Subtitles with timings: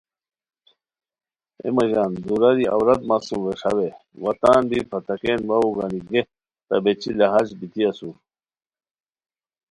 [1.61, 3.89] اے مہ ژان دُوراری عورت مہ سُم ویݰاوے
[4.21, 6.21] وا تان بی پھتا کین واوو گانی گئے
[6.67, 8.15] تہ بیچی لہاز بیتی اسور